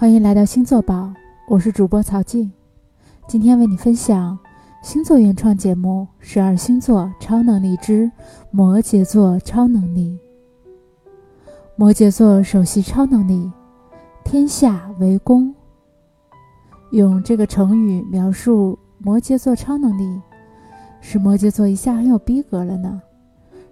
[0.00, 1.12] 欢迎来到星座宝，
[1.46, 2.50] 我是主播曹静。
[3.28, 4.38] 今天为你分享
[4.82, 8.10] 星座原创节目《十二星座超能力之
[8.50, 10.18] 摩羯座超能力》。
[11.76, 13.52] 摩羯座首席超能力：
[14.24, 15.54] 天下为公。
[16.92, 20.18] 用这个成语描述摩羯座超能力，
[21.02, 23.02] 使摩羯座一下很有逼格了呢。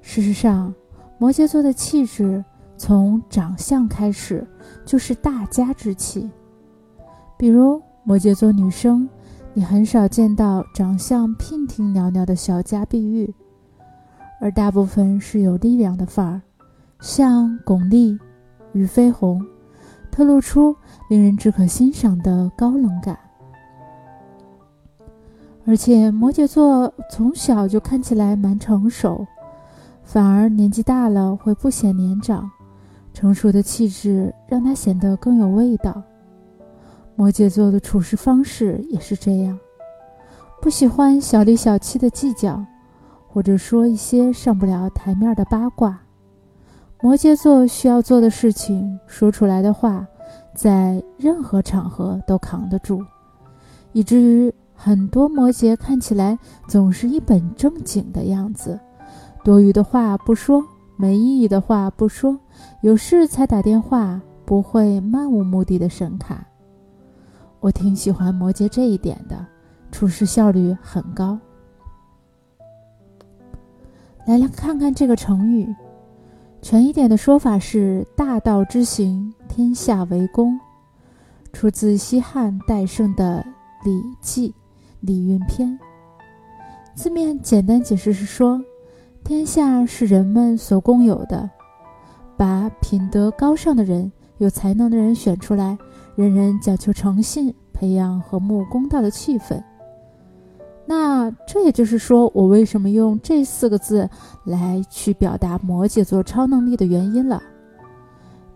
[0.02, 0.74] 事实上，
[1.16, 2.44] 摩羯座的气质。
[2.78, 4.46] 从长相开始
[4.86, 6.30] 就是大家之气，
[7.36, 9.06] 比如摩羯座女生，
[9.52, 13.34] 你很少见到长相娉婷袅袅的小家碧玉，
[14.40, 16.40] 而大部分是有力量的范儿，
[17.00, 18.16] 像巩俐、
[18.72, 19.44] 俞飞鸿，
[20.12, 20.74] 透露出
[21.10, 23.18] 令人只可欣赏的高冷感。
[25.66, 29.26] 而且摩羯座从小就看起来蛮成熟，
[30.04, 32.48] 反而年纪大了会不显年长。
[33.18, 36.00] 成熟的气质让他显得更有味道。
[37.16, 39.58] 摩羯座的处事方式也是这样，
[40.62, 42.64] 不喜欢小里小气的计较，
[43.26, 46.00] 或者说一些上不了台面的八卦。
[47.02, 50.06] 摩羯座需要做的事情，说出来的话，
[50.54, 53.04] 在任何场合都扛得住，
[53.90, 56.38] 以至于很多摩羯看起来
[56.68, 58.78] 总是一本正经的样子，
[59.42, 60.64] 多余的话不说。
[61.00, 62.36] 没意义的话不说，
[62.82, 66.46] 有事才打电话，不会漫无目的的神卡。
[67.60, 69.44] 我挺喜欢摩羯这一点的，
[69.90, 71.38] 处事效率很高。
[74.26, 75.74] 来来看看这个成语，
[76.62, 80.58] 全一点的说法是“大道之行，天下为公”，
[81.52, 83.44] 出自西汉戴胜的
[83.84, 84.50] 《礼记·
[85.00, 85.68] 礼运篇》。
[86.94, 88.62] 字面简单解释是说。
[89.24, 91.50] 天下是人们所共有的，
[92.38, 95.76] 把品德高尚的人、有才能的人选出来，
[96.14, 99.60] 人人讲求诚信，培养和睦公道的气氛。
[100.86, 104.08] 那这也就是说，我为什么用这四个字
[104.44, 107.42] 来去表达摩羯座超能力的原因了。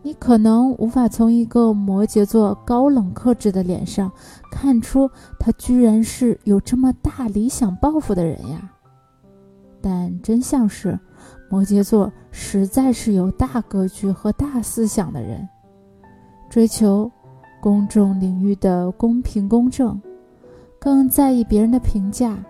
[0.04, 4.10] 你可能无法从一个摩羯座高冷克制的脸上
[4.50, 8.72] 看出，他居然是有这么大理想抱负的人呀。
[9.80, 10.98] 但真相是，
[11.52, 15.46] 摩羯座实在是有大格局和大思想的人，
[16.48, 17.12] 追求
[17.60, 20.00] 公众领域的公平公正，
[20.78, 22.42] 更在意别人的评价，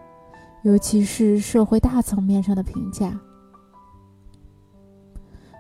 [0.62, 3.18] 尤其是社会大层面上的评价。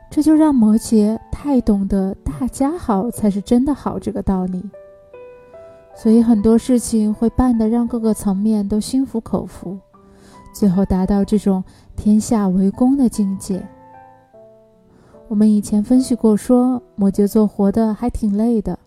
[0.08, 4.62] 这就让摩羯太懂得“大家好才是真的好”这个道理，
[5.96, 9.76] 所以很多事情会办得让各个层面都心服口服。
[10.52, 11.64] 最后达到这种
[11.96, 13.66] 天下为公的境界。
[15.28, 18.78] 我们以前分析过，说摩羯座活得还挺累的，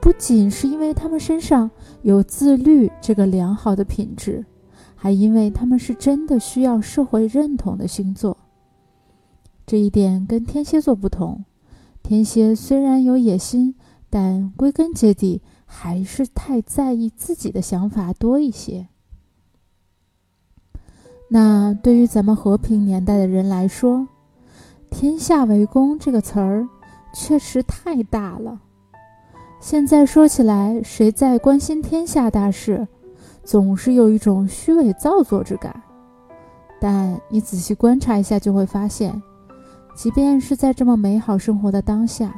[0.00, 1.70] 不仅是因为他们身上
[2.02, 4.46] 有自律这个良好的品质，
[4.94, 8.38] 还因为他们是真的需要社会认同的星座。
[9.66, 11.44] 这一点跟天蝎座不同，
[12.02, 13.74] 天蝎虽然有野心，
[14.08, 18.88] 但归根结底还是太在意自己的想法多一些。
[21.28, 24.06] 那对于咱们和平年代的人来说
[24.90, 26.68] ，“天下为公”这个词儿
[27.12, 28.60] 确实太大了。
[29.58, 32.86] 现在说起来，谁在关心天下大事，
[33.42, 35.82] 总是有一种虚伪造作之感。
[36.78, 39.20] 但你仔细观察一下，就会发现，
[39.96, 42.32] 即便是在这么美好生活的当下，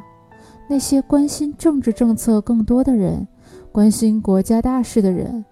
[0.69, 3.27] 那些关心政治政策更多的人，
[3.73, 5.45] 关心国家大事的人，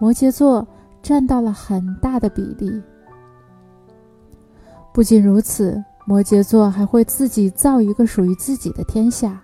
[0.00, 0.66] 摩羯座。
[1.02, 2.80] 占到了很大的比例。
[4.92, 9.42] 不仅如此，摩羯座还会自己造一个属于自己的天下，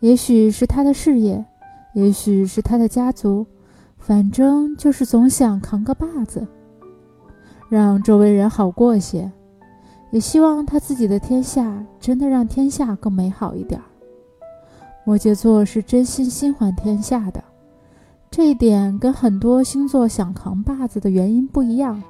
[0.00, 1.44] 也许是他的事业，
[1.94, 3.46] 也许是他的家族，
[3.96, 6.46] 反正就是总想扛个把子，
[7.68, 9.30] 让周围人好过些，
[10.10, 13.80] 也希望他自己的天下真的让天下更美好一点。
[15.04, 17.42] 摩羯座是真心心怀天下的。
[18.36, 22.02] 这一点跟很多星座想扛把子的原因不一样，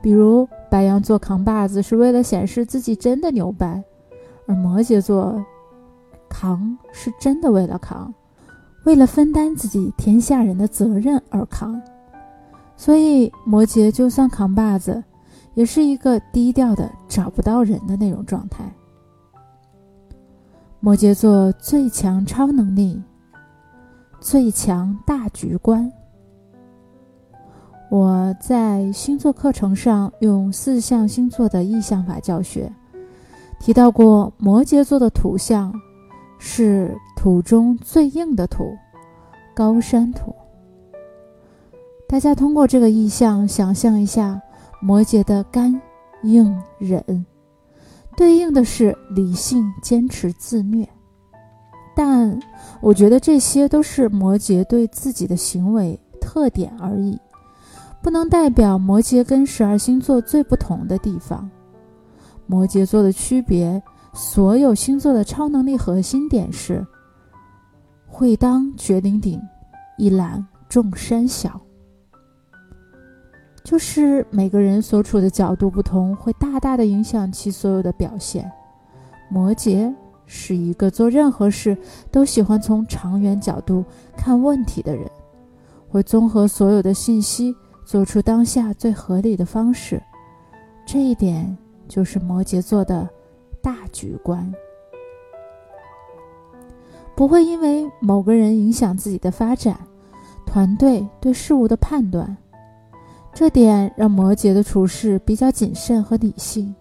[0.00, 3.82] 比如白羊座扛把子是为了显示自己真的牛掰，
[4.46, 5.44] 而摩羯座
[6.28, 8.14] 扛是真的为了扛，
[8.84, 11.82] 为了分担自己天下人的责任而扛。
[12.76, 15.02] 所以摩羯就算扛把子，
[15.54, 18.72] 也是一个低调的找不到人的那种状态。
[20.78, 23.02] 摩羯座最强超能力。
[24.20, 25.90] 最强大局观。
[27.90, 32.72] 我在星座课程上用四象星座的意象法教学，
[33.60, 35.72] 提到过摩羯座的土象
[36.38, 38.76] 是土中最硬的土，
[39.54, 40.34] 高山土。
[42.08, 44.40] 大家通过这个意象想象一下，
[44.80, 45.80] 摩羯的干、
[46.24, 47.24] 硬、忍，
[48.16, 50.88] 对应的是理性、坚持、自虐。
[51.96, 52.38] 但
[52.82, 57.18] 我觉得这些都是摩羯对自己的行为特点而已，
[58.02, 61.50] 不能代表摩羯跟十二星座最不同的地方。
[62.46, 63.82] 摩羯座的区别，
[64.12, 66.86] 所有星座的超能力核心点是：
[68.06, 69.40] 会当绝顶顶，
[69.96, 71.58] 一览众山小。
[73.64, 78.48] 就是每个人所处的角度不同，会大大的影响其所有的表现。
[79.30, 79.92] 摩羯
[80.26, 81.76] 是一个做任何事
[82.10, 83.84] 都喜欢从长远角度
[84.16, 85.08] 看问题的人，
[85.88, 90.02] 会综合所有的信息，做出当下最合理的方式。
[90.84, 91.56] 这一点
[91.88, 93.08] 就是摩羯座的
[93.62, 94.52] 大局观，
[97.14, 99.78] 不会因为某个人影响自己的发展，
[100.44, 102.36] 团队对事物的判断。
[103.32, 106.74] 这点让摩羯的处事比较谨慎和理性，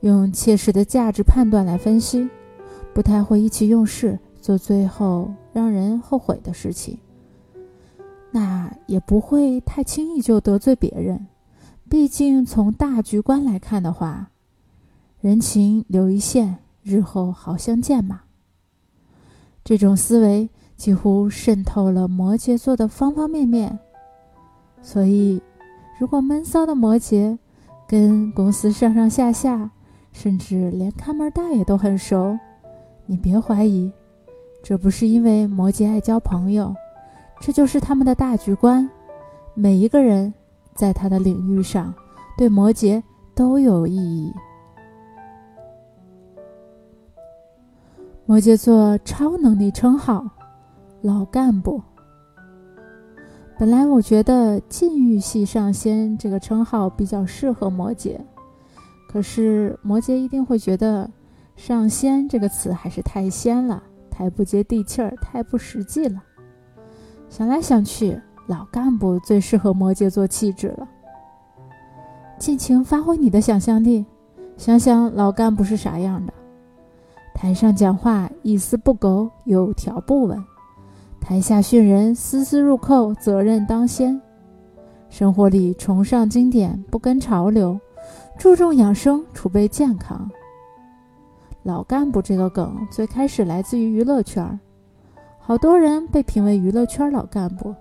[0.00, 2.28] 用切实的价值判断来分析，
[2.96, 6.98] 不太会意气用事，做最后让人后悔的事情。
[8.30, 11.26] 那也不会太轻易就得罪别人，
[11.90, 14.30] 毕竟从大局观来看的话，
[15.20, 18.22] 人情留一线，日后好相见嘛。
[19.62, 23.78] 这种思维几乎渗透了摩羯座的方方面面，
[24.80, 25.42] 所以。
[25.98, 27.38] 如果闷骚的摩羯
[27.86, 29.70] 跟公司上上下下，
[30.12, 32.38] 甚至连看门大爷都很熟，
[33.06, 33.90] 你别怀疑，
[34.62, 36.74] 这不是因为摩羯爱交朋友，
[37.40, 38.88] 这就是他们的大局观。
[39.54, 40.34] 每一个人
[40.74, 41.94] 在他的领域上，
[42.36, 43.02] 对摩羯
[43.34, 44.32] 都有意义。
[48.26, 50.24] 摩羯座超能力称号：
[51.00, 51.80] 老干部。
[53.56, 58.18] 本来我觉得“禁欲系上仙”这个称号比较适合摩羯，
[59.08, 61.08] 可是摩羯一定会觉得
[61.56, 66.22] “上仙”这个词还是太仙了，太不接地气儿，太不实际了。
[67.28, 70.86] 想来想去，老干部最适合摩羯座气质了。
[72.38, 74.04] 尽情发挥你的想象力，
[74.56, 76.32] 想想老干部是啥样的：
[77.34, 80.42] 台上讲话一丝不苟，有条不紊。
[81.20, 84.20] 台下训人，丝丝入扣，责任当先。
[85.08, 87.80] 生活里崇尚经典，不跟潮流，
[88.38, 90.30] 注重养生，储备健康。
[91.66, 94.60] 老干部这个梗最开始来自于娱乐圈，
[95.40, 97.74] 好多人被评为娱乐圈老干部，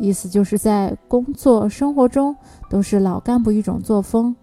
[0.00, 2.34] 意思就是在工作生活中
[2.70, 4.34] 都是老干部一种作风，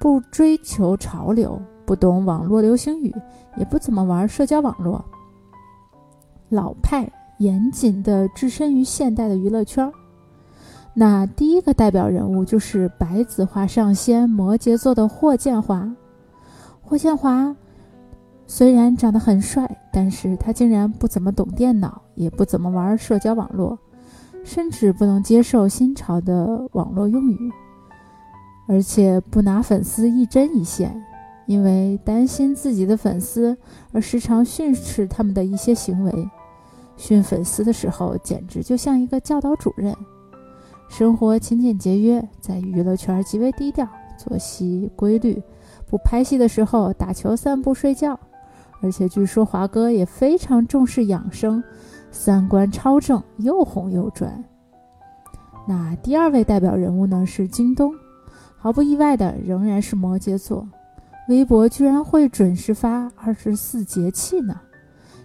[0.00, 3.14] 不追求潮流，不懂网络流行语，
[3.56, 5.04] 也不怎么玩社交网络，
[6.48, 7.08] 老派。
[7.38, 9.90] 严谨的置身于现代的娱乐圈
[10.94, 15.90] 那第一个代表人物就是白子画上仙摩羯座的霍建华。
[16.80, 17.56] 霍建华
[18.46, 23.78] 虽然长得很帅，但是他竟然不怎么懂电脑，也不怎么玩社交网络，
[24.44, 27.50] 甚至不能接受新潮的网络用语，
[28.68, 31.02] 而且不拿粉丝一针一线，
[31.46, 33.56] 因为担心自己的粉丝
[33.92, 36.30] 而时常训斥他们的一些行为。
[36.96, 39.96] 训粉丝的时候，简直就像一个教导主任。
[40.88, 43.88] 生活勤俭节约，在娱乐圈极为低调，
[44.18, 45.42] 作息规律，
[45.88, 48.18] 不拍戏的时候打球、散步、睡觉。
[48.82, 51.62] 而且据说华哥也非常重视养生，
[52.10, 54.44] 三观超正，又红又专。
[55.66, 57.24] 那第二位代表人物呢？
[57.24, 57.94] 是京东，
[58.56, 60.68] 毫不意外的仍然是摩羯座，
[61.28, 64.60] 微博居然会准时发二十四节气呢。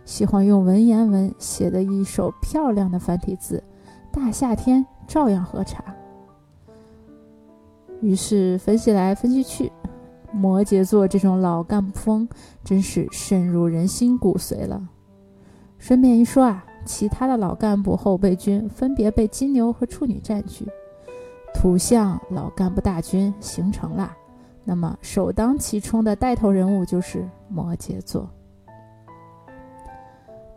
[0.06, 3.62] 喜欢用文言文写的一手漂亮的繁体字，
[4.12, 5.84] 大夏天照样喝茶。
[8.00, 9.72] 于是分析来分析去，
[10.38, 12.27] 摩羯座这种老干部风
[12.63, 14.88] 真是深入人心骨髓了。
[15.79, 20.67] 顺便一说啊，其他的老干部后备军分别被金牛和处女占据，
[21.53, 24.15] 土象老干部大军形成了。
[24.63, 28.29] 那么首当其冲的带头人物就是摩羯座。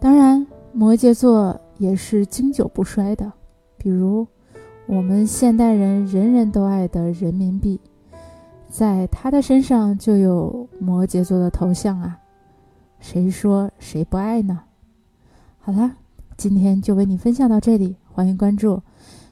[0.00, 3.32] 当然，摩羯座也是经久不衰的。
[3.76, 4.26] 比如，
[4.86, 7.80] 我们现代人人人都爱的人民币，
[8.70, 12.20] 在他的身上就有摩羯座的头像啊！
[13.00, 14.60] 谁说谁不爱呢？
[15.58, 15.96] 好啦，
[16.36, 18.80] 今天就为你分享到这里，欢迎关注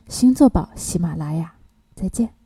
[0.08, 1.54] 星座宝喜马拉雅，
[1.94, 2.37] 再见。